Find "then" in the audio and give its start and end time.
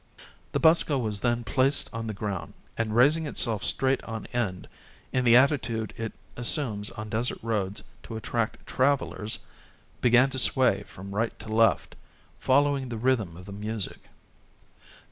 1.19-1.43